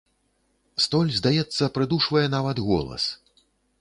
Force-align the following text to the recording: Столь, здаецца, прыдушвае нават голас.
Столь, 0.85 1.11
здаецца, 1.17 1.69
прыдушвае 1.75 2.25
нават 2.37 2.57
голас. 2.71 3.03